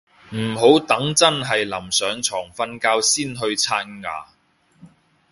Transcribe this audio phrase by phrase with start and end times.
[0.33, 4.25] 唔好等真係臨上床瞓覺先去刷牙